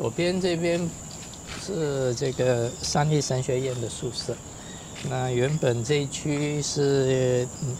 [0.00, 0.80] 左边这边
[1.60, 4.34] 是这个三立神学院的宿舍。
[5.10, 7.76] 那原本这一区是嗯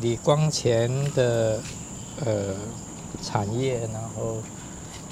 [0.00, 1.60] 李光前的
[2.24, 2.54] 呃
[3.20, 4.36] 产业，然后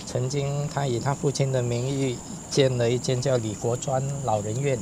[0.06, 2.16] 曾经他以他父亲的名义
[2.48, 4.78] 建了一间叫李国专老人院。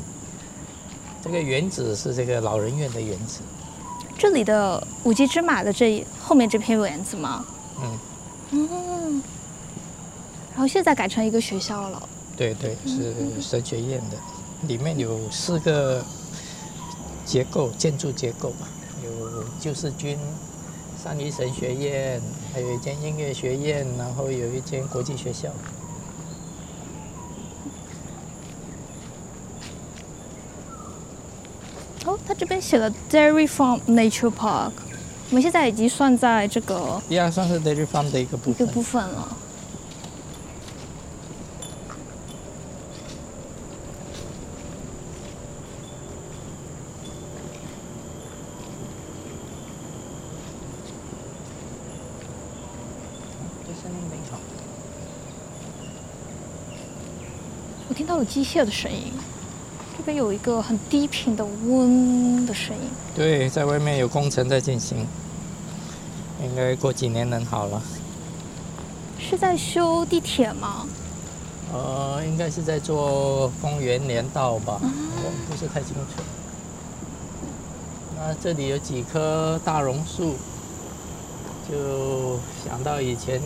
[1.22, 3.40] 这个原址是这个老人院的原址。
[4.18, 7.46] 这里的五级芝马的这后面这片园子吗？
[7.80, 7.98] 嗯，
[8.50, 9.22] 嗯。
[10.56, 12.08] 然后现在改成一个学校了。
[12.34, 14.16] 对对，是神学院的，
[14.66, 16.02] 里面有四个
[17.26, 18.66] 结构建筑结构吧，
[19.04, 20.18] 有救世军、
[20.96, 22.22] 三一神学院，
[22.54, 25.50] 还有一间音乐学院，然后有一间国际学校。
[32.06, 34.72] 哦，它这边写了 Dairy Farm Nature Park，
[35.28, 38.54] 我们现在已经算在这个第二算是 Dairy Farm 的一个部分。
[38.54, 39.36] 一个部分了。
[53.66, 54.38] 这声音没好。
[57.88, 59.12] 我听到了机械的声音，
[59.98, 62.82] 这边有一个很低频的嗡的声音。
[63.16, 65.04] 对，在外面有工程在进行，
[66.40, 67.82] 应该过几年能好了。
[69.18, 70.86] 是在修地铁吗？
[71.72, 76.22] 呃，应该是在做公园连道吧，我不是太清楚。
[78.16, 80.36] 那这里有几棵大榕树，
[81.68, 83.42] 就想到以前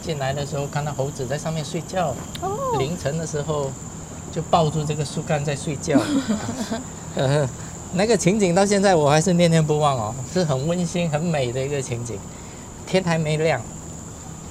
[0.00, 3.68] 进来的时候看到猴子在上面睡觉，哦，凌晨的时候
[4.36, 5.98] 就抱住这个树干在睡觉。
[7.16, 7.48] 呃，
[7.94, 12.18] 那个情景到现在我还是念念不忘哦，是很温馨、很美的一个情景。
[12.86, 13.58] 天还没亮，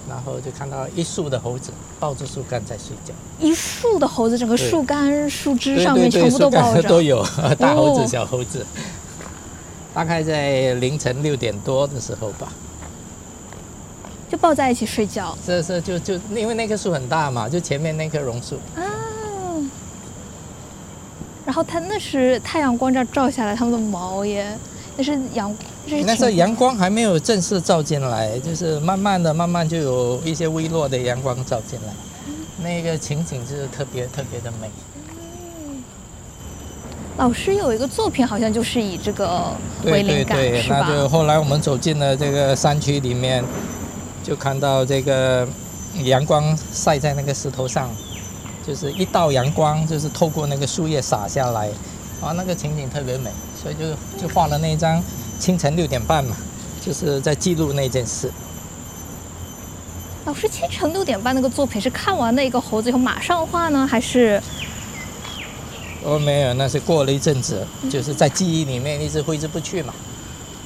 [0.10, 3.14] 然后就看到一树的猴子抱住树干在睡觉。
[3.40, 6.82] 一树的猴子，整个对树干、树枝上面全部都抱着。
[6.82, 7.24] 都有，
[7.60, 8.66] 大猴哦子、小猴子。
[9.94, 12.52] 大概在凌晨六点多的时候吧，
[14.30, 18.84] 就抱在一起睡觉是是就就因为那棵树很大嘛，就前面那棵榕树，啊。
[21.46, 24.46] 然后它那是太阳光这样照下来，它们的毛也
[24.98, 25.56] 那是阳，
[26.06, 31.94] 那时候阳光还没有正式照进来，就是慢慢的、慢慢就有一些微弱的阳光照进来，
[32.64, 34.70] 那个情景就是特别特别的美。
[37.18, 39.54] 老师有一个作品，好像就是以这个
[39.86, 40.66] 为对灵感，对？
[40.68, 43.44] 那就后来我们走进了这个山区里面，
[44.22, 45.48] 就看到这个
[46.04, 47.90] 阳光晒在那个石头上，
[48.66, 51.70] 就是一道阳光就是透过那个树叶洒下来，
[52.22, 53.30] 啊，那个情景特别美，
[53.62, 53.86] 所以就
[54.20, 55.04] 就画了那一张
[55.40, 56.36] 清晨六点半嘛，
[56.84, 58.32] 就是在记录那件事。
[60.26, 64.42] 老师清晨六点半那个作品是看完那个猴子以后马上画呢，还是
[66.04, 69.94] 哦，没有，那是过了一阵子，就是在记忆里面一直挥之不去嘛，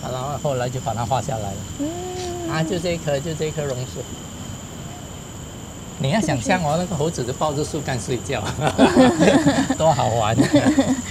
[0.02, 1.58] 啊，然后后来就把它画下来了。
[1.80, 4.02] 嗯啊，就这一棵，就这一棵榕树。
[6.02, 8.42] 你要想象哦，那个猴子就抱着树干睡觉，
[9.78, 10.36] 多好玩！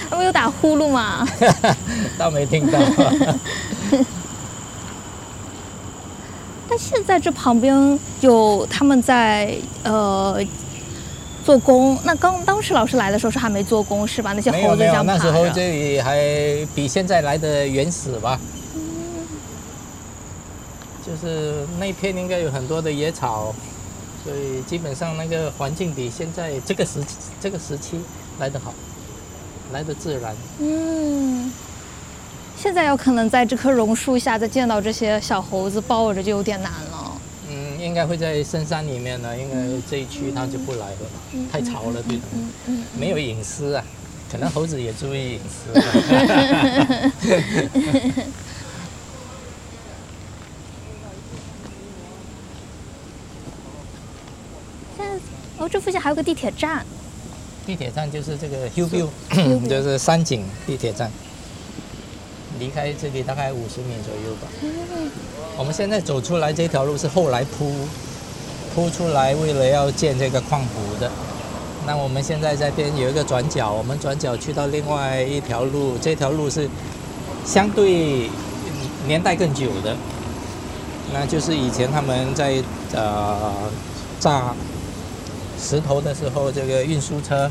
[0.09, 1.26] 他们有打呼噜吗？
[2.19, 2.78] 倒没听到。
[6.71, 10.38] 但现在这旁边有他们在呃
[11.44, 14.32] 做工，那刚当时老师来的时候是还没做工是吧？
[14.34, 15.53] 那些猴子这样爬那时候着。
[15.53, 16.19] 这里还
[16.75, 18.38] 比现在来的原始吧。
[21.06, 23.55] 就是那片应该有很多的野草，
[24.25, 28.01] 所以基本上那个环境比现在这个时期这个时期
[28.39, 28.75] 来得好，
[29.73, 30.34] 来得自然。
[30.59, 31.53] 嗯，
[32.56, 37.21] 现在有可能在这棵榕树下再见到这些小猴子抱着就有点难了。
[37.51, 40.97] 嗯，应该会在深山里面呢，因为这一区它就不来了，
[41.50, 42.19] 太潮了，对
[42.99, 43.85] 没有隐私啊。
[44.31, 45.73] 可能猴子也注意隐私。
[45.79, 45.83] 啊
[54.97, 55.19] 现在
[55.56, 56.85] 哦，这附近还有个地铁站。
[57.67, 61.11] 地铁站就是这个 Hillview，Hillview 就是山景地铁站。
[62.58, 64.49] 离开这里大概五十米左右吧。
[65.56, 67.73] 我们现在走出来这条路是后来铺
[68.75, 71.11] 铺出来，为了要建这个矿湖的。
[71.87, 76.69] 那我们现在这边有一个转角，我们转角去到另外一条路，这条路是
[77.46, 78.29] 相对
[79.06, 79.96] 年代更久的，
[81.14, 82.62] 那就是以前他们在
[82.93, 83.55] 呃
[84.20, 84.55] 炸
[85.60, 87.50] 石头的时候，这个运输车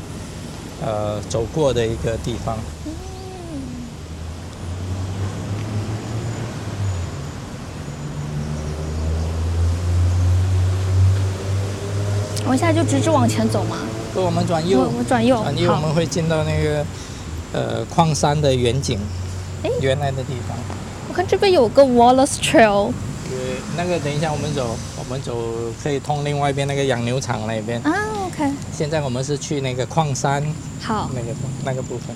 [0.84, 2.56] 呃走过的一个地方。
[12.44, 13.76] 我们现在就直直往前走嘛。
[14.14, 15.36] 不，我们转右转右。
[15.42, 16.84] 转右我好们会进到那个
[17.52, 18.98] 呃矿山的远景
[19.64, 20.56] 诶，原来的地方。
[21.08, 23.07] 我看这边有个 Wallace Trail 对，
[23.78, 25.38] 那个等一下我们走，我们走
[25.80, 27.80] 可以通另外一边那个养牛场那边。
[27.82, 27.94] 啊
[28.26, 30.44] ，OK，现在我们是去那个矿山
[30.80, 31.28] 好，那个
[31.64, 32.08] 那个部分。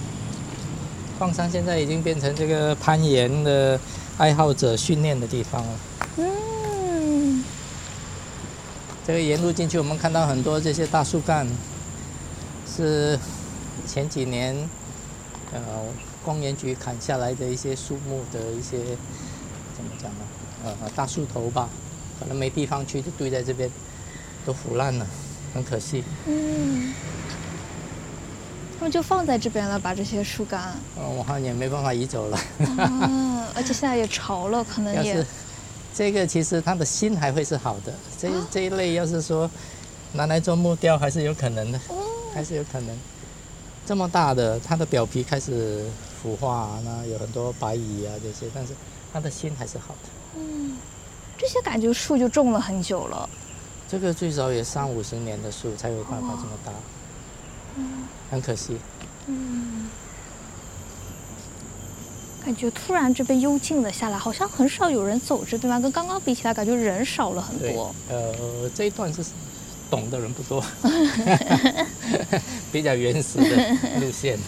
[1.20, 3.78] 矿山现在已经变成这个攀岩的
[4.18, 5.78] 爱好者训练的地方了。
[6.16, 7.44] 嗯，
[9.06, 11.46] 这个沿路进去，我们看到很多这些大树干，
[12.66, 13.16] 是
[13.86, 14.68] 前几年
[15.52, 15.60] 呃
[16.24, 18.78] 公园局砍下来的一些树木的一些
[19.76, 20.24] 怎么讲呢？
[20.64, 21.68] 呃，大树头吧，
[22.18, 23.70] 可能没地方去，就堆在这边，
[24.46, 25.06] 都腐烂了，
[25.54, 26.04] 很可惜。
[26.26, 26.92] 嗯，
[28.78, 30.74] 他们就放在这边了，把这些树干。
[30.96, 32.36] 呃，我看也没办法移走了。
[32.78, 35.26] 啊，而且现在也潮了，可能 也是
[35.94, 37.92] 这个，其实它的心还会是好的。
[38.18, 39.50] 这啊这一类要是说
[40.12, 41.96] 拿来做木雕，还是有可能的，哦
[42.34, 42.96] 还是有可能。
[43.84, 45.84] 这么大的，它的表皮开始
[46.22, 48.72] 腐化、啊，那有很多白蚁啊这些，但是
[49.12, 50.08] 它的心还是好的。
[50.36, 50.76] 嗯，
[51.38, 53.28] 这些感觉树就种了很久了。
[53.88, 56.72] 这个最少也三五十年的树才有办法这么大，
[58.30, 58.78] 很可惜。
[59.26, 59.90] 嗯，
[62.44, 65.78] 感觉突然这边幽静了下来，好像很少有人走这边吧？
[65.78, 69.22] 跟刚刚比起来，感觉人少了很多。，呃，这一段是
[69.90, 70.64] 懂的人不多，
[72.72, 74.38] 比较原始的路线。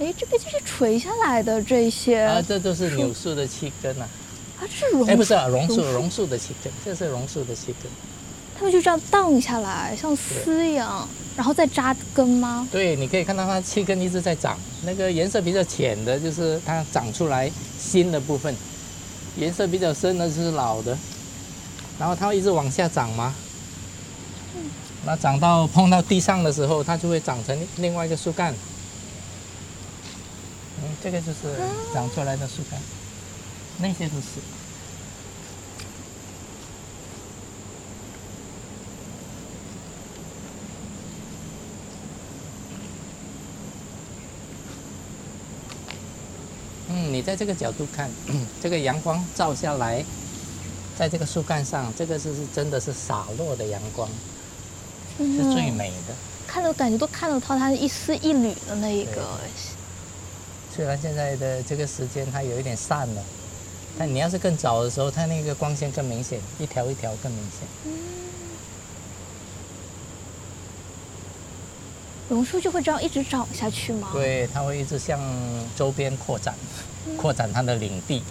[0.00, 4.08] 哎，这边就是垂下来的这些啊，这都是柳树的气根啊。
[4.60, 7.90] 啊，这是榕哎，不是、啊、榕树，榕树的气根，这是榕树的气根。
[8.56, 12.66] 它们就这样荡下来，像丝一样，然后再扎根吗？
[12.70, 18.52] 对，你可以看到它气根一直在长，那个颜色比较浅的，就是它长出来新的部分；
[19.36, 20.96] 颜色比较深的就是老的，
[21.98, 23.34] 然后它会一直往下长嘛。
[25.06, 28.54] 那长到碰到地上的时候，它就会长成另外一个树干。
[30.80, 31.56] 嗯，这个就是
[31.92, 32.80] 长出来的树干，
[33.78, 34.40] 那些都是。
[46.90, 48.08] 嗯，你在这个角度看，
[48.62, 50.04] 这个阳光照下来，
[50.96, 54.08] 在这个树干上，这个是是真的是洒落的阳光，
[55.18, 56.14] 是最美的。
[56.46, 59.38] 看到感觉都看得到它一丝一缕的那一个。
[60.78, 63.22] 虽然现在的这个时间它有一点散了，
[63.98, 67.92] 但你要是更早的时候，它那个光线更明显，一条一条更明显。
[72.28, 74.10] 榕树就会这样一直长下去吗？。
[74.12, 75.20] 对，它会一直向
[75.74, 76.54] 周边扩展，
[77.16, 78.22] 扩展它的领地。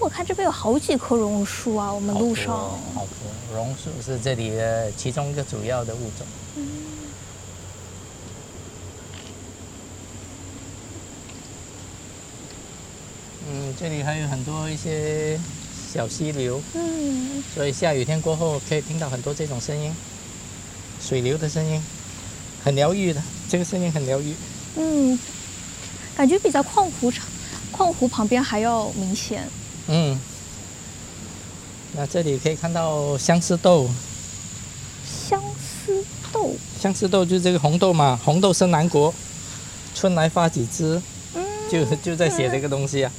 [0.00, 2.48] 我看这边有好几棵榕树啊，我们路上。
[2.48, 6.26] 好多榕树是这里的其中一个主要的物种。
[6.56, 6.66] 嗯，
[13.78, 15.38] 这里还有很多一些
[15.92, 19.92] 小溪流，嗯，所以下雨天过后可以听到很多这种声音，
[21.00, 21.82] 水流的声音，
[22.64, 23.22] 很疗愈的。
[23.48, 24.34] 这个声音很疗愈。
[24.76, 25.18] 嗯，
[26.16, 27.26] 感觉比在矿湖场、
[27.70, 29.46] 矿湖旁边还要明显。
[29.88, 30.18] 嗯，
[31.94, 33.90] 那这里可以看到相思豆，
[35.04, 39.12] 相思豆，相思豆就是这个红豆嘛，红豆生南国，
[39.94, 41.02] 春来发几枝，嗯，
[41.72, 43.10] 就就在写这个东西啊。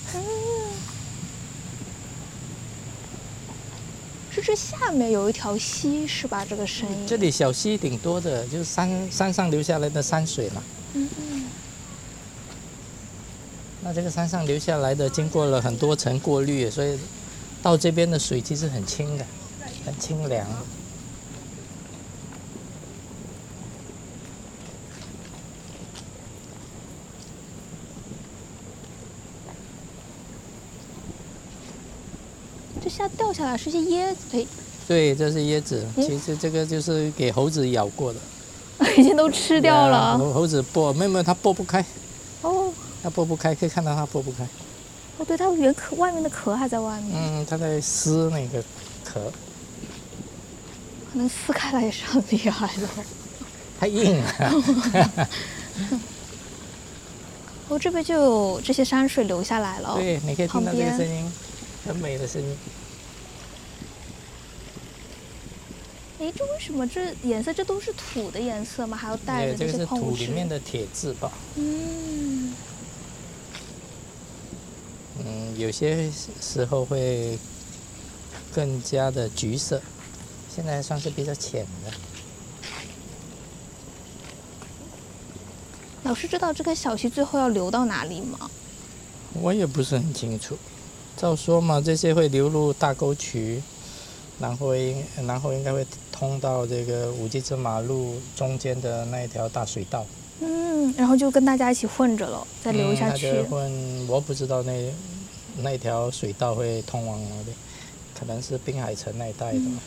[4.29, 6.45] 是这下面有一条溪是吧？
[6.45, 7.07] 这个声音。
[7.07, 10.61] 这里小溪挺多的，就是山山上流下来的山水嘛。
[10.93, 11.09] 嗯
[13.81, 16.97] 那这个山上流下来的，经过了很多层过滤，所以
[17.61, 19.25] 到这边的水其实很清的，
[19.85, 20.47] 很清凉。
[33.33, 34.47] 这下来是些椰子，对，
[34.87, 38.19] 对，这是椰子，嗯其实这个就是给猴子咬过的。
[38.95, 40.17] 已经都吃掉啊了。
[40.19, 41.83] 猴猴子剥，没有没有，它剥不开，
[42.43, 42.71] 哦，
[43.01, 44.43] 它剥不开，可以看到它剥不开。
[45.17, 48.63] 哦，对，它原壳外面的壳还在外面，嗯，它在撕那个
[49.03, 49.31] 壳，
[51.11, 52.87] 可能撕开来也是很厉害的。
[53.79, 54.63] 太硬了。
[57.69, 59.95] 哦，这边就有这些山水流下来了。
[59.95, 61.31] 对，你可以听到这个声音，
[61.87, 62.57] 很美的声音。
[66.23, 68.95] 哎，这为什么这颜色这都是土的颜色吗？
[68.95, 70.25] 还要带着对，这些矿物质？
[70.25, 71.29] 土里面的铁质吧。
[71.55, 72.53] 嗯，
[75.19, 77.37] 嗯，有些时候会
[78.55, 79.81] 更加的橘色，
[80.55, 81.91] 现在算是比较浅的。
[86.03, 88.49] 老师知道这个小溪最后要流到哪里吗？
[89.33, 90.57] 我也不是很清楚。
[91.17, 93.61] 照说嘛，这些会流入大沟渠，
[94.39, 100.05] 然后应然后应该会通到这个五级之马路中间的那一条大水道。
[100.39, 103.27] 嗯，然后就跟大家一起混着了，再流下去。
[103.27, 104.93] 嗯、它就混，我不知道那
[105.57, 107.53] 那条水道会通往哪里，
[108.19, 109.59] 可能是滨海城那一带的。
[109.59, 109.79] 嗯、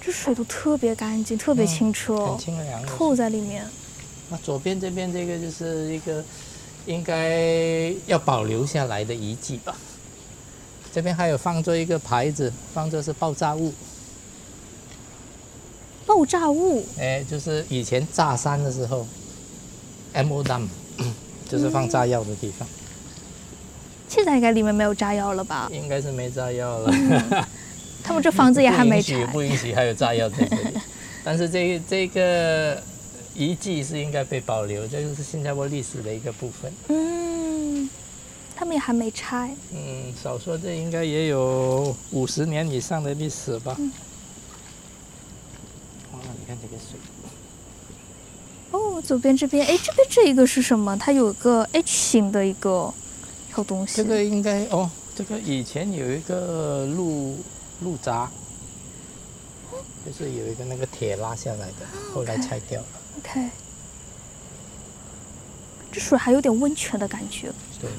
[0.00, 3.66] 这水都特别干净，特别清澈，嗯、很清凉，透在里面。
[4.30, 6.24] 那左边这边这个就是一个
[6.86, 9.76] 应该要保留下来的遗迹吧。
[10.92, 13.72] 这边还有放着一个牌子，放着是爆炸物。
[16.04, 16.84] 爆炸物？
[16.98, 19.06] 哎，就是以前炸山的时候
[20.12, 20.44] ，M.O.
[20.44, 20.68] Dam，
[21.48, 22.68] 就是放炸药的地方。
[24.08, 25.70] 现在应该里面没有炸药了吧？
[25.72, 26.90] 应该是没炸药了。
[26.92, 27.44] 嗯、
[28.04, 29.24] 他们这房子也还没拆。
[29.26, 30.76] 不允许还有炸药在这里。
[31.24, 32.82] 但是这个这个
[33.34, 36.70] 遗迹是应该被保留，这个是新加坡历史的一个部分。
[36.88, 37.31] 嗯，
[38.62, 39.52] 他们也还没拆。
[39.72, 43.74] 嗯，少说这应该也有五十年以上的历史吧。
[43.76, 43.90] 嗯、
[46.12, 46.96] 哇，你看这个水。
[48.70, 50.96] 哦，左边这边，哎，这边这一个是什么？
[50.96, 52.94] 它有个 H 型的一个
[53.52, 53.96] 小东西。
[53.96, 57.38] 这个应该哦，这个以前有一个路
[57.80, 58.30] 路闸。
[60.06, 62.86] 就是有一个那个铁拉下来的，后来拆掉了。
[63.18, 63.48] OK，
[65.90, 67.50] 这水还有点温泉的感觉。
[67.80, 67.90] 对。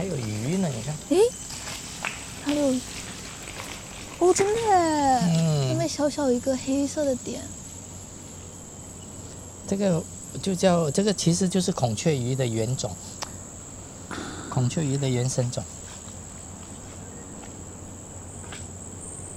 [0.00, 0.94] 还有鱼呢，你看。
[1.10, 1.20] 诶，
[2.42, 2.74] 还有？
[4.18, 5.20] 哦，真的耶！
[5.24, 5.68] 嗯。
[5.72, 7.42] 那边小小一个黑色的点。
[9.68, 10.02] 这个
[10.40, 12.96] 就叫这个，其实就是孔雀鱼的原种。
[14.48, 15.62] 孔雀鱼的原生种。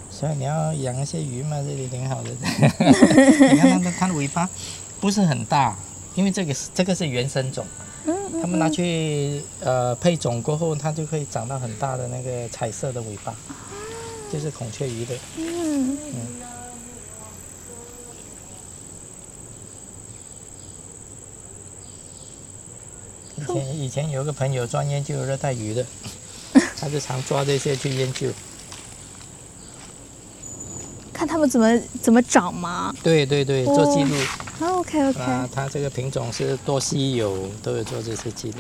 [0.10, 2.30] 所以你要养一些鱼嘛，这里挺好的。
[3.52, 4.50] 你看它的它的尾巴
[5.02, 5.76] 不是很大，
[6.16, 7.66] 因为这个是这个是原生种。
[8.42, 13.36] 他们拿去呃配种过后，它就会长到很大的那个彩色的尾巴，
[14.32, 15.16] 就是孔雀鱼的。
[15.38, 15.98] 嗯。
[16.14, 16.44] 嗯。
[23.36, 25.86] 以前以前有个朋友专研究热带鱼的，
[26.78, 28.28] 他就常抓这些去研究。
[31.48, 32.94] 怎么怎么长吗？
[33.04, 34.16] 对对对，做记录。
[34.60, 35.20] 哦、OK OK。
[35.20, 38.58] 啊，它这个品种是多稀有，都有做这些记录。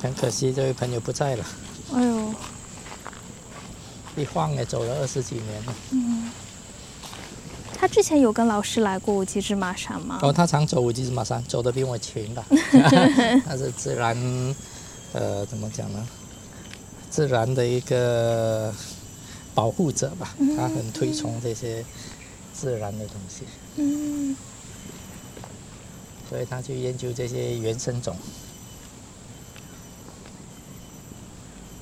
[0.00, 1.44] 很可惜，这位朋友不在了。
[1.94, 2.34] 哎呦。
[4.16, 5.74] 一晃也走了二十几年了。
[5.90, 6.30] 嗯。
[7.78, 10.18] 他之前有跟老师来过五级芝麻山吗？
[10.22, 12.44] 哦，他常走五级芝麻山，走的比我勤吧。
[13.46, 14.16] 他是自然，
[15.12, 16.06] 呃，怎么讲呢？
[17.10, 18.74] 自然的一个。
[19.54, 21.84] 保护者吧，他很推崇这些
[22.54, 23.44] 自然的东西，
[23.76, 24.34] 嗯，
[26.28, 28.16] 所以他去研究这些原生种。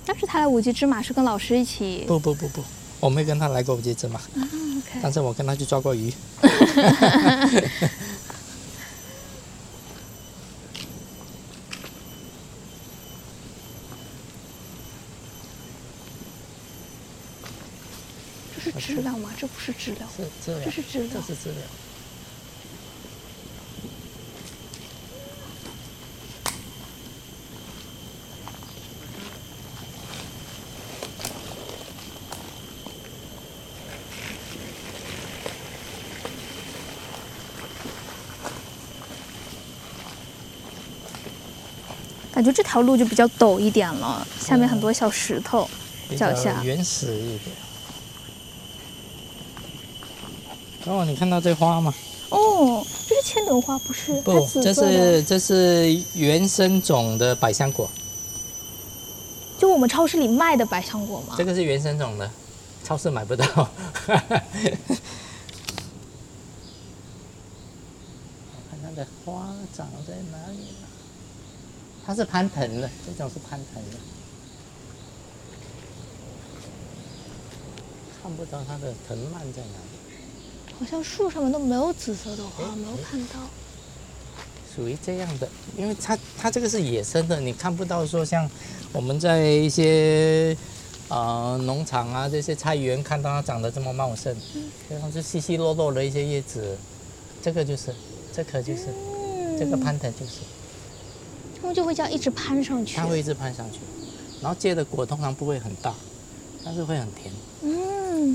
[0.05, 2.05] 当时他来五级芝麻是跟老师一起？
[2.09, 2.65] 不不不不，
[2.99, 4.49] 我没跟他来过五级芝麻，啊
[4.79, 6.13] OK，但是我跟他去抓过鱼。
[18.63, 19.30] 这是知了吗？
[19.41, 21.55] 这不是治疗，是知了，这是治疗，这是知了。
[42.31, 45.67] 感觉这条路就比较陡一点了，下面很多小石头，
[46.15, 47.70] 脚下原始一点。
[50.91, 51.95] 哦，你看到这花吗？
[52.31, 54.21] 哦，这是千朵花，不是？
[54.23, 57.89] 不，这是这是原生种的百香果。
[59.57, 61.37] 就我们超市里卖的百香果吗？
[61.39, 62.29] 这个是原生种的，
[62.83, 63.47] 超市买不到。
[63.55, 63.69] 我
[68.69, 70.89] 看它的花长在哪里了？
[72.05, 73.97] 它是攀藤的，这种是攀藤的。
[78.21, 80.00] 看不到它的藤蔓在哪里。
[80.81, 83.35] 好像树上面都没有紫色的花，没有看到。
[84.75, 85.47] 属于这样的，
[85.77, 88.51] 因为它它这个是野生的，你看不到说像
[88.91, 90.57] 我们在一些
[91.09, 94.35] 呃农场啊这些菜园看到它长得这么茂盛，
[94.89, 96.79] 这样是稀稀落落的一些叶子，
[97.43, 97.95] 这个就是，
[98.33, 98.87] 这棵就是，
[99.59, 100.41] 这个攀藤就是。
[101.61, 102.97] 它们就会这样一直攀上去。
[102.97, 103.81] 它会一直攀上去，
[104.41, 105.95] 然后结的果通常不会很大，
[106.65, 107.31] 但是会很甜。
[107.63, 108.35] 嗯，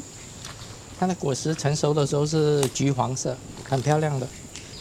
[0.97, 4.27] 它的果实成熟的时候是橘黄色，很漂亮的。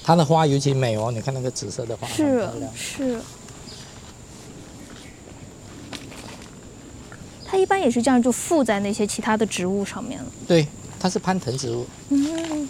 [0.03, 2.71] 它的花尤其美哦，你看那个紫色的花，很是漂亮。
[2.77, 3.21] 是。
[7.47, 10.27] 它一般也是这样，就附在那些其他的植物上面了。
[10.47, 10.67] 对，
[10.99, 11.87] 它是攀藤植物。
[12.11, 12.69] 嗯，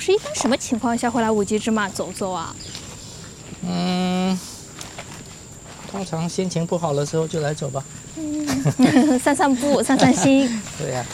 [0.00, 2.56] 师，一般什么情况下会来五级芝麻走走啊？
[3.62, 4.38] 嗯，
[5.90, 7.84] 通常心情不好的时候就来走吧。
[8.16, 10.48] 嗯 散散步， 散散心。
[10.78, 11.04] 对呀、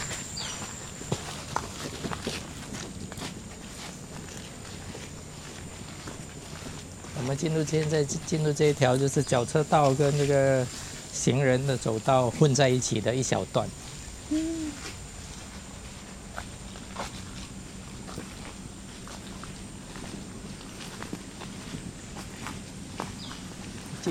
[7.19, 10.64] 我们进入现在进入这一条就是脚车道跟这个
[11.12, 13.69] 行人的走道混在一起的一小段。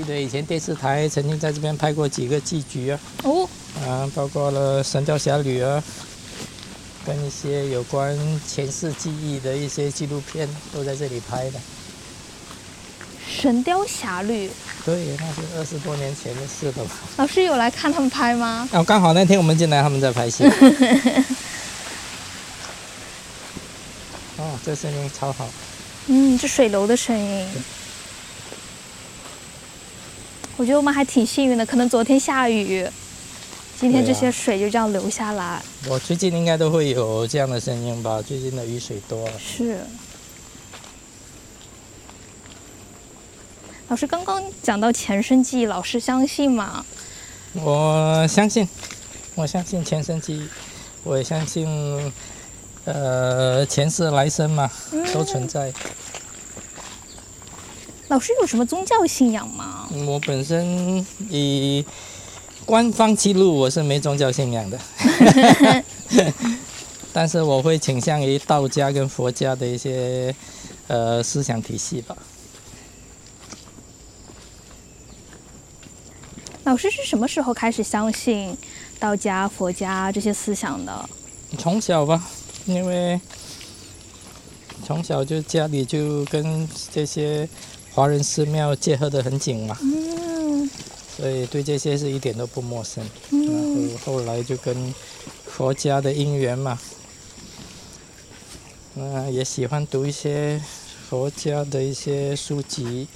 [0.06, 3.50] 记得以前电视台曾经在这边拍过几个戏剧啊，哦，
[3.84, 5.84] 啊，包括了《神雕侠侣》啊，
[7.04, 8.16] 跟一些有关
[8.48, 11.58] 前世记忆的一些纪录片都在这里拍的。
[13.28, 14.48] 《神雕侠侣》，
[14.86, 16.92] 对，那是二十多年前的事了吧？
[17.18, 18.70] 老师有来看他们拍吗？
[18.74, 20.44] 哦，刚好那天我们进来，他们在拍戏。
[24.38, 25.50] 哦，这声音超好。
[26.06, 27.48] 嗯，这水流的声音。
[30.65, 32.89] 我觉得我们还挺幸运的，可能昨天下雨，
[33.79, 35.62] 今天这些水就这样流下来。
[35.88, 38.19] 我最近应该都会有这样的声音吧？
[38.19, 39.29] 最近的雨水多。
[39.38, 39.77] 是。
[43.89, 46.84] 老师刚刚讲到前生记忆，老师相信吗？
[47.53, 48.67] 我相信，
[49.36, 50.47] 我相信前生记忆，
[51.04, 52.12] 我也相信，
[52.86, 54.67] 呃，前世来生嘛，
[55.13, 55.71] 都存在。
[58.08, 59.88] 老师有什么宗教信仰吗？
[59.91, 61.84] 嗯我本身以
[62.65, 64.80] 官方记录我是没宗教信仰的，
[67.12, 70.34] 但是我会倾向于道家跟佛家的一些
[70.88, 72.15] 呃思想体系吧。
[76.63, 78.58] 老师是什么时候开始相信
[79.00, 81.10] 道家、佛家这些思想的？
[81.58, 82.24] 从小吧，
[82.65, 83.20] 因为
[84.84, 87.48] 从小就家里就跟这些
[87.95, 90.69] 华人寺庙结合得很紧嘛，嗯
[91.15, 93.01] 所以对这些是一点都不陌生。
[93.31, 94.93] 嗯然后后来就跟
[95.45, 96.77] 佛家的因缘嘛，
[98.95, 100.62] 那也喜欢读一些
[101.10, 103.08] 佛家的一些书籍，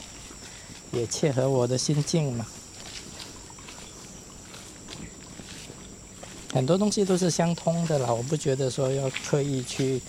[0.93, 2.47] 也切合我的心境嘛。
[6.53, 10.01] 很多东西都是相通的啦，我不觉得说要刻意去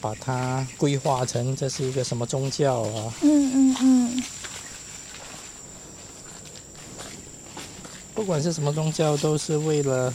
[0.00, 3.12] 把它规划成这是一个什么宗教啊。
[3.22, 4.22] 嗯嗯嗯，
[8.14, 10.12] 不管是什么宗教，都是为了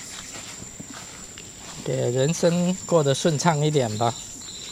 [1.84, 4.14] 给人生过得顺畅一点吧。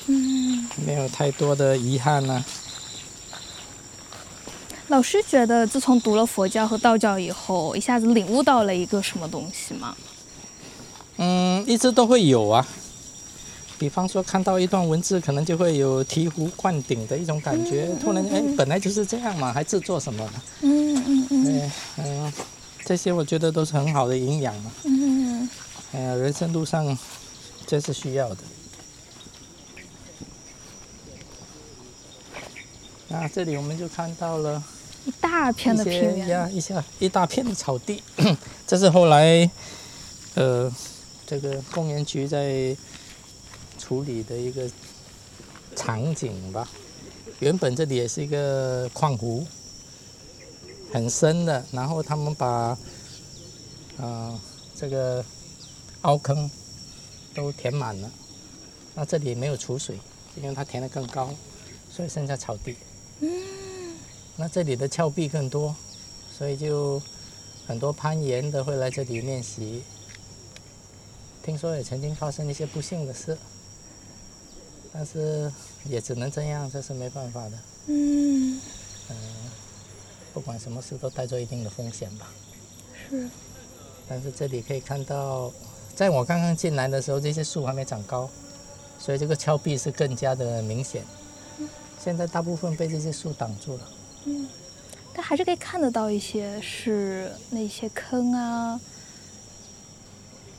[0.08, 2.45] 嗯，没有太多的遗憾啊呢、
[4.88, 9.95] 老师觉得自从读了佛教和道教以后，一下子领悟到了一个什么东西吗？
[11.17, 12.67] 嗯，一直都会有啊。
[13.84, 17.89] 比方说看到一段文字，可能就会有醍醐灌顶的一种感觉。
[18.00, 20.41] 突然，哎，本来就是这样嘛，还制作什么呢？
[20.62, 22.34] 嗯嗯嗯对，嗯，
[22.86, 24.72] 这些我觉得都是很好的营养嘛。
[24.86, 25.50] 嗯，
[25.91, 26.98] 哎呀，人生路上
[27.67, 28.38] 这是需要的。
[33.10, 34.63] 那这里我们就看到了
[35.06, 36.30] 一大片的平原。
[36.30, 38.02] 呀，一下一大片的草地，
[38.65, 39.52] 这是后来
[40.36, 40.74] 呃
[41.28, 42.74] 这个公园局在
[43.84, 44.69] 处理的一个
[45.76, 46.69] 场景吧。
[47.39, 49.46] 原本这里也是一个矿湖，
[50.93, 52.78] 很深的，然后他们把
[53.98, 54.39] 呃
[54.74, 55.24] 这个
[56.04, 56.50] 凹坑
[57.36, 58.10] 都填满了，
[58.96, 60.00] 那这里没有储水，
[60.38, 61.30] 因为它填得更高，
[61.91, 62.78] 所以剩下草地。
[64.38, 65.76] 那这里的峭壁更多，
[66.38, 67.02] 所以就
[67.67, 69.84] 很多攀岩的会来这里练习。
[71.43, 73.38] 听说也曾经发生一些不幸的事，
[74.93, 75.51] 但是
[75.86, 77.51] 也只能这样，这是没办法的。
[77.88, 78.62] 嗯，
[79.10, 79.15] 嗯
[80.34, 82.32] 不管什么事都带着一定的风险吧。
[83.10, 83.27] 是。
[84.08, 85.51] 但是这里可以看到，
[85.95, 88.29] 在我刚刚进来的时候，这些树还没长高，
[88.99, 91.03] 所以这个峭壁是更加的明显。
[91.99, 93.89] 现在大部分被这些树挡住了。
[94.25, 94.47] 嗯
[95.15, 98.79] 但还是可以看得到一些是那些坑啊，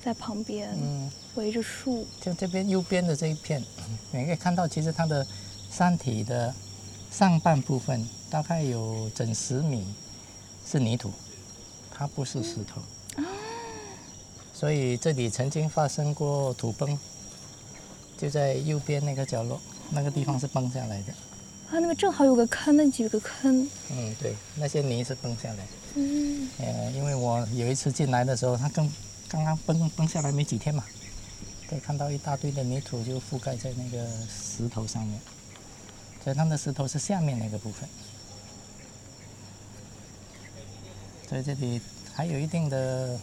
[0.04, 2.06] 在旁边嗯，围着树。
[2.22, 3.64] 像这边右边的这一片，
[4.12, 5.26] 你可以看到，其实它的
[5.70, 6.54] 山体的
[7.10, 9.86] 上半部分大概有整十米
[10.66, 11.10] 是泥土，
[11.90, 12.82] 它不是石头。
[14.52, 16.98] 所以这里曾经发生过土崩，
[18.16, 21.12] 就在右边那个角落，那个地方是崩下来的。
[21.70, 23.68] 啊，那个正好有个坑，那几个坑。
[23.90, 25.66] 嗯，对，那些泥是崩下来。
[25.94, 28.88] 嗯，呃，因为我有一次进来的时候，它刚
[29.34, 30.84] 刚刚崩崩下来没几天嘛，
[31.68, 35.18] 可以看到一大堆的泥土就覆盖在那个石头上面，
[36.22, 37.88] 所以它的石头是下面那个部分，
[41.28, 41.80] 所以这里
[42.14, 43.18] 还有一定的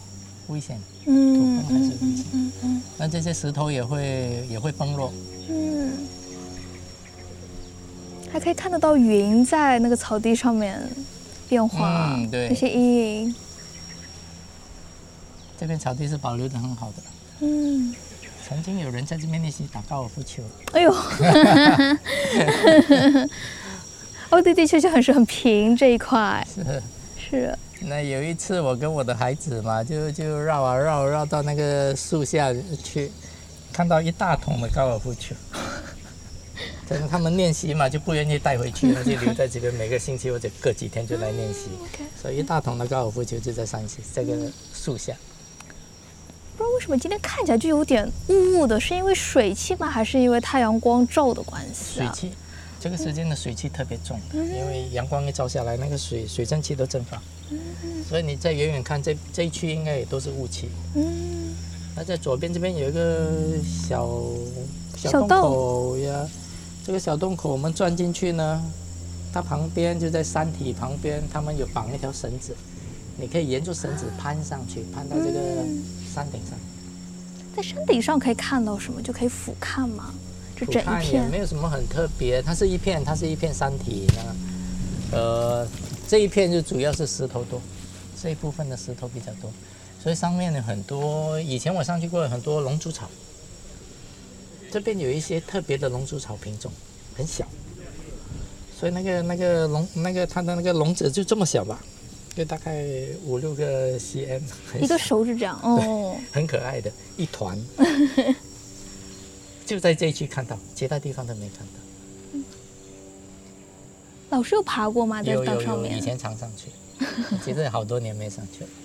[0.48, 2.26] 危险，土嗯崩还是危险。
[2.34, 5.10] 嗯嗯那这些石头也会也会崩落，
[5.48, 5.92] 嗯，
[8.30, 10.78] 还可以看得到云在那个草地上面
[11.48, 12.50] 变化，嗯对。
[12.50, 13.34] 那些阴影。
[15.62, 16.96] 这片草地是保留的很好的。
[17.38, 17.94] 嗯，
[18.44, 20.90] 曾经有人在这边练习打高尔夫球，哎呦，
[24.30, 26.82] 哦，对对，确实很是很平这一块，是。
[27.16, 33.12] 是，那有一次，我跟我的孩子嘛，就就绕啊绕，绕到那个树下去，
[33.72, 35.32] 看到一大桶的高尔夫球。
[36.88, 41.68] 可能他们练习嘛，就不愿意带回去，那就留在这边，每个星期或者隔几天就来练习。
[41.80, 45.14] OK 所以一大桶的高尔夫球就在山西这个树下。
[46.56, 49.88] 不知道为什么今天看起来就有点雾雾的，是因为水汽吗？
[49.88, 52.12] 还是因为太阳光照的关系啊？
[52.12, 52.34] 水汽，
[52.78, 57.20] 这个时间的水汽特别重的，因为阳光一照下来，那个水水蒸气都蒸发，
[58.08, 60.68] 所以你在远远看这这一区应该也都是雾气。
[60.94, 61.54] 嗯，
[61.96, 63.30] 那在左边这边有一个
[63.64, 64.08] 小
[64.96, 66.28] 小洞小洞口呀，
[66.84, 68.62] 这个小洞口我们钻进去呢，
[69.32, 72.54] 它旁边就在山体旁边，他们有绑一条绳子，
[73.16, 75.40] 你可以沿着绳子攀上去，攀到这个
[76.12, 76.58] 山顶上。
[77.56, 79.00] 在山顶上可以看到什么？
[79.02, 80.12] 就可以俯瞰吗？
[80.54, 84.36] 这整一片没有什么很特别，它是一片，它是一片山体呢。
[85.12, 85.66] 呃，
[86.06, 87.60] 这一片就主要是石头多，
[88.20, 89.50] 这一部分的石头比较多，
[90.02, 91.40] 所以上面有很多。
[91.40, 93.10] 以前我上去过很多龙珠草，
[94.70, 96.72] 这边有一些特别的龙珠草品种，
[97.16, 97.46] 很小，
[98.78, 101.78] 所以那个那个龙那个它的那个笼子就这么小吧，
[102.34, 102.84] 就大概
[103.24, 104.42] 五六个 cm，
[104.80, 106.16] 一个手指这样哦。
[106.32, 107.58] 很可爱的一团，
[109.66, 111.72] 就在这一区看到，其他地方都没看到。
[114.30, 115.22] 老师有爬过吗？
[115.22, 116.00] 在有有有，到上面以？
[116.00, 116.70] 前常上去，
[117.44, 118.70] 其实好多年没上去了。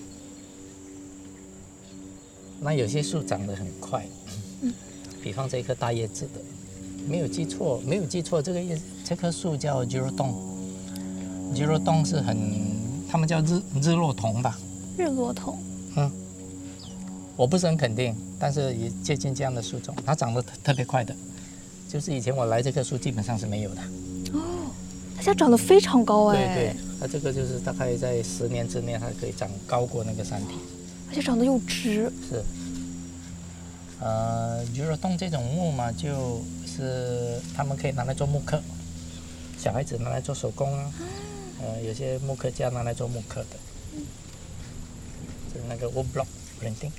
[2.60, 4.06] 那有些树长得很快，
[5.24, 6.42] 比方这棵大叶子的，
[7.08, 10.36] 没有记错，没有记错，这个叶这棵树叫吉罗洞，
[11.56, 12.36] 吉罗洞是很，
[13.10, 14.58] 他们叫日日落桐吧，
[14.98, 15.58] 日落桐。
[17.36, 21.16] 我不是很肯定，但是也接近这样的树种，它长得特特别快的，
[21.88, 23.82] 就是以前我来这棵树基本上是没有的。
[24.34, 24.72] 哦，
[25.16, 30.56] 它现在长得非常高哎，对对，它这个就是大概在十年之内，它可以长高过那个山体。
[31.10, 32.12] 而且长得又直。
[32.28, 32.44] 是，
[34.00, 38.60] 呃，鱼肉洞这种木嘛，就是他们可以拿来做木刻，
[39.60, 40.92] 小孩子拿来做手工啊，
[41.60, 43.58] 呃，有些木刻家拿来做木刻的，
[45.54, 46.28] 就是那个 wood block
[46.62, 46.92] printing。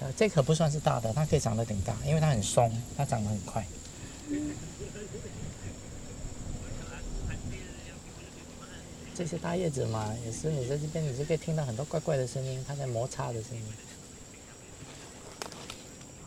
[0.00, 3.66] 呃，这棵不算是大的，它可以长得挺大，因为它很松，它长得很快。
[9.14, 13.64] 这些大叶子嘛，也是你在这边，你就可以听到很多怪怪的声音，它在摩擦的声音。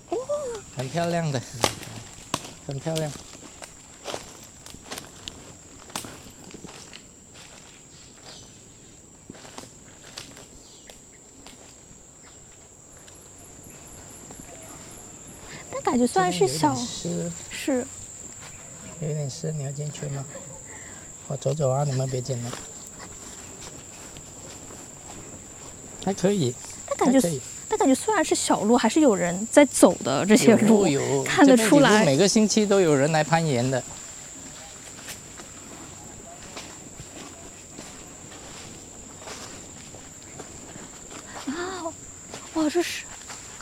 [0.09, 0.17] 哦，
[0.75, 1.41] 很漂亮的，
[2.67, 3.11] 很漂亮。
[15.73, 16.75] 但感觉虽然是小
[17.49, 17.85] 是
[19.01, 20.23] 有点湿，你要进去吗？
[21.27, 22.51] 我走走啊，你们别进来。
[26.05, 26.53] 还可以，
[26.87, 27.39] 但感觉。
[27.69, 33.83] 但感觉虽然是小路，还是有人在走的这些有路，有看得出来每个星期都有人来攀岩的。
[42.53, 43.05] 哇，这是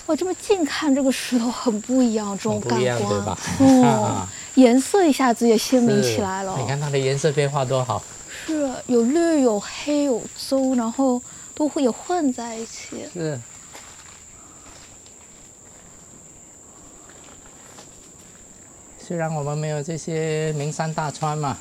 [0.08, 3.38] 哇，这么近看这个石头很不一样，这种感很不一样，对吧？
[3.60, 6.58] 哦， 颜色一下子也鲜明起来了。
[6.58, 8.02] 你看它的颜色变化多好。
[8.48, 11.22] 是有绿有黑有棕，然后
[11.54, 13.08] 都会也混在一起。
[13.13, 13.39] 是。
[18.98, 21.56] 虽然我们没有这些名山大川嘛，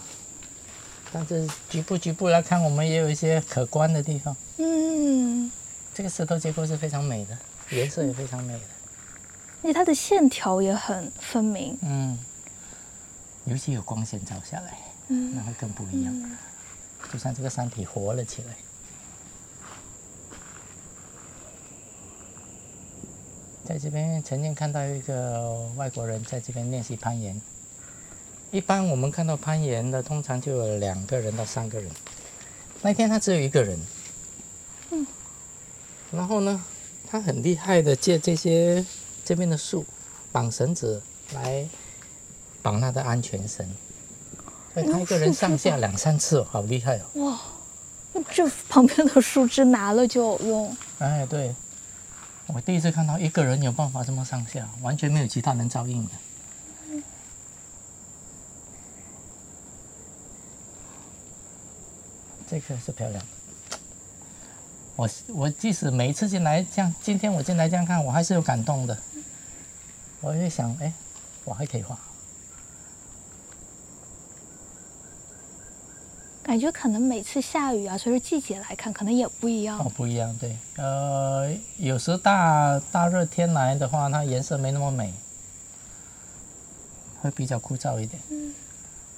[1.13, 4.35] 但是局部局部来看，我们也有一些可观的地方。
[4.57, 5.53] 嗯，
[5.93, 7.37] 这个石头结构是非常美的，
[7.77, 8.61] 颜色也非常美的。
[9.63, 11.77] 因为它的线条也很分明。
[11.83, 12.19] 嗯，
[13.45, 16.37] 尤其有光线照下来，嗯那会更不一样。
[17.13, 18.55] 就像这个山体活了起来。
[23.65, 27.41] 在这边曾经看到一个外国人在这边练习攀岩。
[28.51, 31.89] 一般我们看到攀岩的，通常就有两个人到三个人。
[32.83, 33.79] 那天他只有一个人。
[34.91, 35.07] 嗯。
[36.11, 36.65] 然后呢，
[37.09, 38.85] 他很厉害的借这些
[39.31, 39.87] 这边的树
[40.33, 41.01] 绑绳子
[41.35, 41.65] 来
[42.63, 43.65] 绑他的安全绳。
[44.75, 47.23] 所以他一个人上下两三次，好厉害哦！
[47.23, 47.41] 哇，
[48.33, 50.77] 这旁边的树枝拿了就有用。
[50.99, 51.55] 哎，对，
[52.49, 56.11] 我第一次看到一个人有办法这么上下，完全没有其他人照应的。
[62.49, 63.40] 这个是漂亮的。
[65.01, 68.95] 我我即使每一次进来这样，今天我进来这样看，我还是有感动的。
[70.21, 70.93] 我会想，哎，
[71.43, 71.99] 我还可以画。
[76.43, 79.79] 感觉可能每次下雨啊，随着季节来看，可能也不一样。
[79.79, 85.15] 哦，不一样，对，呃，有时大大热天来的话，它颜色没那么美，
[87.23, 88.21] 会比较枯燥一点。
[88.29, 88.53] 嗯。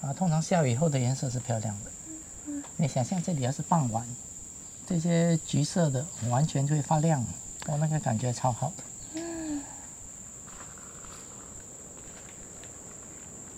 [0.03, 1.91] 啊，通常下雨后的颜色是漂亮的。
[2.47, 2.63] 嗯。
[2.77, 4.07] 你想象这里要是傍晚，
[4.87, 7.21] 这些橘色的完全就会发亮，
[7.67, 9.23] 哦，那个感觉超好的。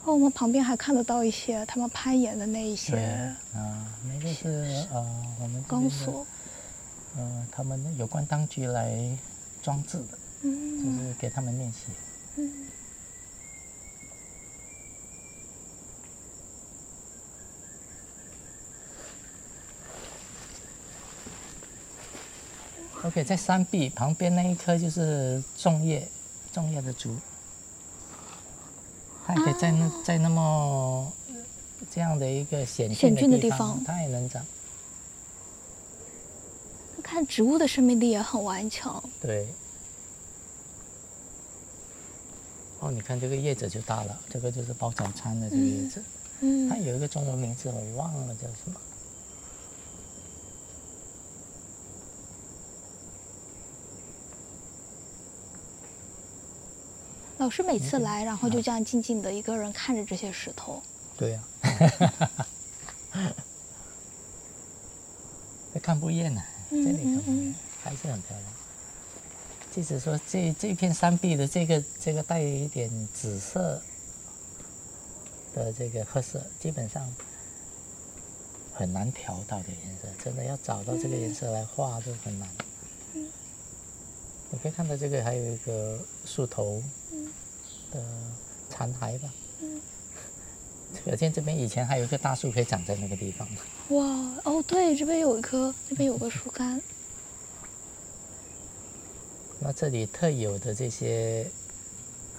[0.05, 5.01] 哦，我们旁边还看得到一些他们攀岩的那一对些，啊，那个是呃
[5.41, 6.27] 我们这钢边的索。
[7.17, 9.17] 呃，他们有关当局来
[9.63, 11.79] 装置的，就嗯是给他们练习。
[12.37, 12.67] 嗯。
[23.15, 26.09] OK，在山壁旁边那一棵就是粽叶，
[26.53, 27.17] 粽叶的竹，
[29.25, 31.13] 它也可以在那、在那么
[31.89, 34.45] 这样的一个险险峻的地地方它也能长。
[37.05, 39.01] 看植物的生命力也很顽强。
[39.21, 39.47] 对。
[42.81, 46.03] 哦，你看这个叶子就大了，这个就是包早餐的这个叶子，
[46.41, 48.81] 它嗯，有一个中文名字我忘了叫什么。
[57.45, 60.83] 老师每次来，然后就这样静静的一个人看着这些石头。
[61.15, 61.45] 对呀、
[65.71, 68.51] 会看不厌呢、这里看不厌嗯还是很漂亮。
[69.71, 73.83] 即使说这这片山壁的这个这个带一点紫色
[75.55, 77.07] 的这个褐色，基本上
[78.73, 82.49] 很难调到的颜色，真的要找到这个颜色来画都很难。
[84.51, 86.83] 你可以看到这个还有一个树头
[87.95, 88.05] 的
[88.69, 89.33] 残骸吧。
[89.63, 89.81] 嗯
[91.05, 93.49] 可见这边以前还有一棵大树可以长在那个地方。
[93.89, 94.05] 哇，
[94.45, 96.81] 哦，对，这边有一棵，那边有个树干。
[99.59, 101.51] 那这里特有的这些，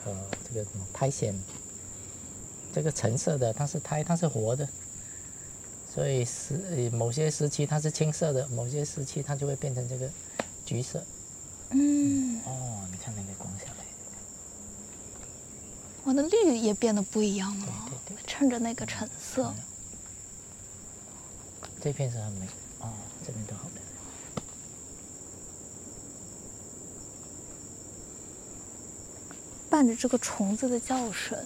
[0.05, 0.15] 呃，
[0.47, 1.37] 这个什么苔藓，
[2.73, 4.67] 这个橙色的它是苔，它是活的，
[5.93, 10.09] 所以时呃某些时期它是青色的，某些时期它就会变成这个
[10.65, 11.03] 橘色。
[11.71, 13.84] 嗯，哦，你看那个光下来，
[16.05, 17.65] 我的绿也变得不一样了，
[18.05, 19.51] 对对衬着那个橙色。
[21.81, 22.47] 这片是很美。
[22.79, 22.89] 哦，
[23.25, 23.85] 这边都好漂亮。
[29.67, 31.37] 伴着这个虫子的叫声。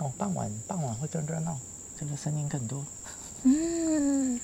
[0.00, 1.56] 哦，傍晚傍晚会更热闹，
[1.98, 2.84] 这个声音更多。
[3.44, 4.40] 嗯，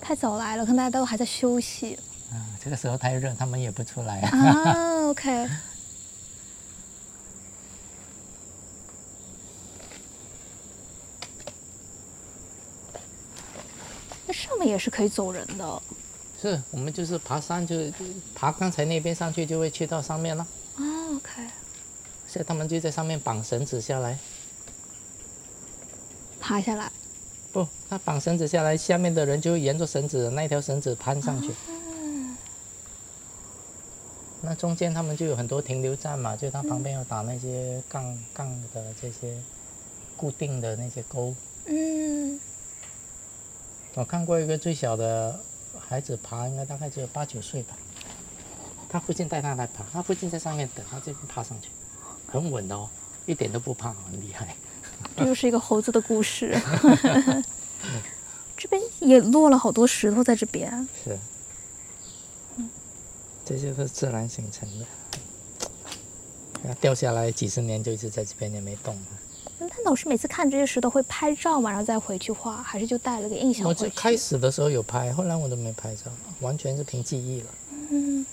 [0.00, 1.98] 太早来了，可能大家都还在休息。
[2.30, 4.20] 啊，这个时候太热，他们也不出来。
[4.20, 5.48] 啊，OK。
[14.26, 15.82] 那上面也是可以走人的
[16.40, 17.74] 是我们就是爬山就
[18.34, 20.46] 爬刚才那边上去就会去到上面了。
[20.76, 20.82] 啊
[21.16, 21.42] ，OK，
[22.26, 24.18] 现在他们就在上面绑绳子下来。
[26.40, 26.90] 爬下来。
[27.52, 31.50] 不，他绑绳子下来，下面的人就沿着绳子那条绳子攀上去。
[31.68, 32.36] 嗯
[34.40, 39.36] 那中间他们就有很多停留站嘛，就他旁边有打那些杠杠的这些
[40.16, 41.34] 固定的那些钩。
[41.64, 42.38] 嗯，
[43.98, 45.40] 我看过一个最小的
[45.76, 47.76] 孩子爬，应该大概只有八九岁吧。
[48.88, 51.68] 他父亲带他来爬，他父亲在上面等，他这边爬上去，
[52.28, 52.88] 很稳的哦，
[53.26, 54.54] 一点都不怕，很厉害。
[55.16, 56.56] 这就是一个猴子的故事。
[58.56, 60.88] 这边也落了好多石头在这边。
[61.04, 61.18] 是，
[63.44, 64.86] 这就是自然形成的。
[66.62, 68.96] 它掉下来几十年就一直在这边也没动。
[69.60, 73.74] 那老师每次看这些石头会拍照嘛，然后再回去画，还是就带了个印象我？
[73.74, 76.04] 最开始的时候有拍，后来我都没拍照，
[76.40, 77.46] 完全是凭记忆了。
[77.90, 78.24] 嗯，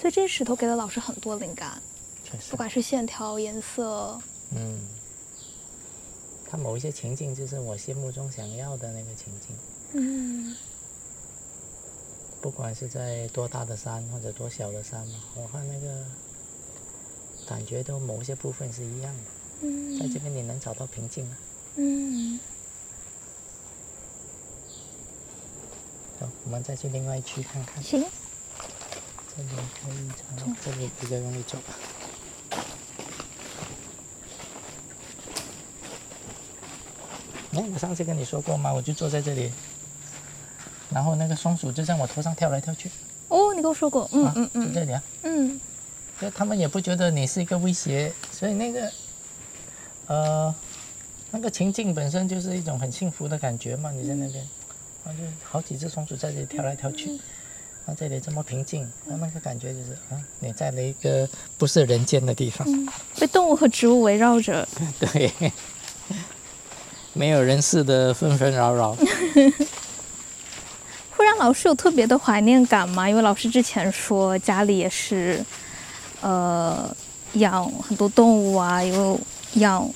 [0.00, 1.80] 所以这些石头给了老师很多灵感，
[2.24, 4.20] 确实不，管是线条、颜色，
[4.56, 4.80] 嗯，
[6.50, 9.56] 它某一些情境就是我心目中想要的那个情境，
[9.92, 10.56] 嗯，
[12.42, 16.04] 不管是在多大的山或者多小的山嘛，我看那个
[17.46, 19.22] 感觉都某些部分是一样的，
[19.60, 21.38] 嗯在这嗯边你能找到平静啊。
[21.76, 22.40] 嗯，
[26.18, 27.80] 走，我们再去另外一区看看。
[27.80, 28.04] 行，
[29.36, 29.48] 这里
[29.80, 31.56] 可以从这里比较容易走。
[37.52, 38.74] 哎，我上次跟你说过吗？
[38.74, 39.52] 我就坐在这里，
[40.92, 42.90] 然后那个松鼠就在我头上跳来跳去。
[43.28, 44.68] 哦，你跟我说过，嗯啊嗯嗯。
[44.68, 45.60] 就这里啊，嗯。
[46.20, 48.92] 就他们也不觉得你是一个威胁，所以那个，
[50.06, 50.54] 呃，
[51.32, 53.90] 那个情境本身就是一种很幸福的感觉嘛。
[53.90, 54.46] 你在那边，
[55.42, 57.18] 好几只松鼠在这里跳来跳去，
[57.86, 61.28] 啊，这里这么平静，啊，那个感觉就是，啊，你在了一个
[61.58, 62.86] 不是人间的地方，嗯，
[63.18, 64.68] 被动物和植物围绕着，
[65.00, 65.32] 对，
[67.14, 68.96] 没有人世的纷纷扰扰。
[71.42, 73.08] 老师有特别的怀念感吗？
[73.08, 75.44] 因为老师之前说家里也是，
[76.20, 76.96] 呃，
[77.32, 79.18] 养很多动物啊，有
[79.54, 79.90] 养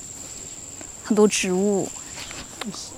[1.05, 1.89] 很多植物，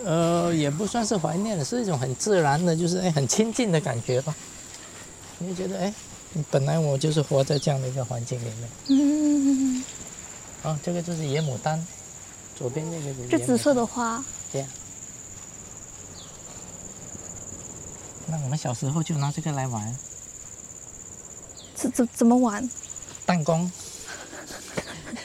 [0.02, 4.34] 呃，也不算是怀念，是一种很自然的，就是哎很亲近的感觉吧。
[5.37, 5.92] 你就觉得哎，
[6.50, 8.70] 本来我就是活在这样的一个环境里面。
[8.88, 9.84] 嗯，
[10.62, 11.87] 啊，这个就是野牡丹，
[12.56, 14.66] 左边那个就是这紫色的花，对呀。
[18.30, 19.96] 那我们小时候就拿这个来玩
[21.74, 22.68] 怎怎怎么玩？
[23.24, 23.70] 弹弓，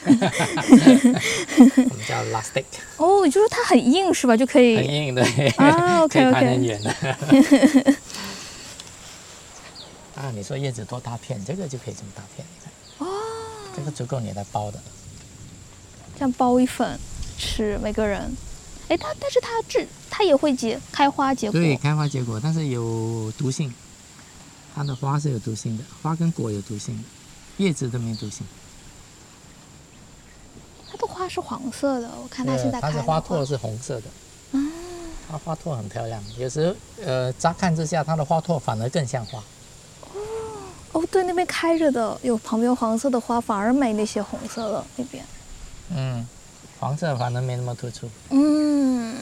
[0.06, 2.66] 我们叫 elastic，
[2.98, 4.38] 哦，就是它很硬是吧？
[4.38, 5.24] 就可以很硬的，
[5.58, 6.92] 啊可以，OK 弹很 OK，远的。
[10.22, 13.12] 啊，你说叶子多大片，这个就可以这么大片，你看，哦，
[13.76, 14.80] 这个足够你来包的。
[16.16, 17.00] 这样包一份
[17.38, 18.32] 吃，每个人。
[18.94, 23.74] 哎，它但是它这它也会结开花结果，对，开花结果，但是有毒性，
[24.76, 27.04] 它的花是有毒性的，花跟果有毒性的，
[27.58, 28.46] 叶子都没毒性。
[30.88, 34.04] 它的花是黄色的，我看它现在开它是的花托是红色的，
[35.28, 39.44] 它花托很漂亮，有时候呃乍看之下，它的花托反而更像花。
[40.92, 45.26] 哦，对，那边开着的有旁边有黄色的花，反而没那些红色的那边。
[45.90, 46.24] 嗯，
[46.84, 48.10] 黄色反而没那么突出。
[48.30, 49.16] 嗯，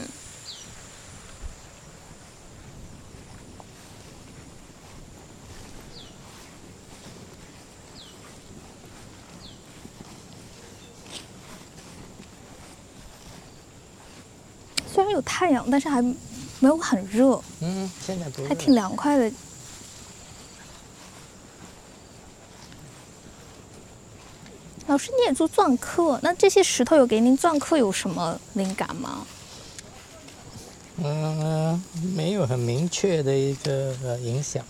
[14.92, 16.16] 虽然有太阳，但是还没
[16.62, 19.30] 有很热，嗯，现在不还挺凉快的。
[24.92, 29.26] 老师，你也做篆刻，那这些石头有给您篆刻有什么灵感吗？
[31.02, 31.82] 嗯、
[32.14, 34.62] 没有很明确的一个呃影响，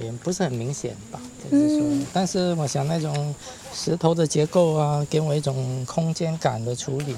[0.00, 3.34] 也不是很明显吧，就是说，嗯但是我想那种
[3.74, 7.14] 石头的结构啊，给我一种空间感的处理，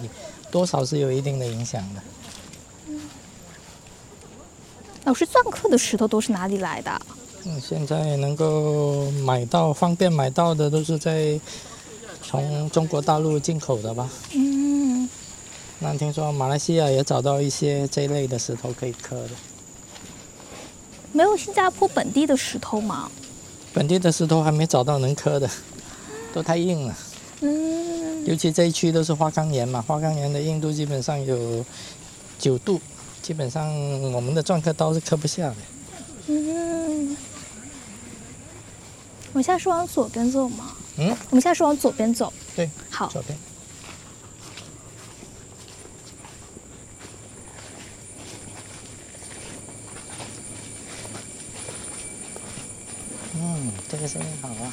[0.51, 2.03] 多少是有一定的影响的。
[5.05, 7.01] 老师，篆刻的石头都是哪里来的啊？
[7.49, 11.39] 嗯，现在能够买到方便买到的都是在
[12.21, 14.11] 从中国大陆进口的吧？
[14.35, 15.09] 嗯，
[15.79, 19.31] 那听说马来西亚也找到一些这类的石头可以刻的。
[21.13, 23.09] 没有新加坡本地的石头吗？
[23.73, 25.49] 本地的石头还没找到能刻的，
[26.35, 26.97] 都太硬了。
[27.42, 31.65] 嗯，尤其这一区都是花岗岩嘛，花岗岩的硬度基本上有
[32.40, 32.81] 九度，
[33.23, 33.73] 基本上
[34.13, 35.57] 我们的篆刻刀是刻不下的。
[36.29, 37.17] 嗯，
[39.37, 40.75] 我们现在是往左边走吗？
[40.97, 42.33] 嗯，我们现在是往左边走。
[42.57, 43.39] 对，好，左边。
[53.35, 54.73] 嗯，这个声音好啊。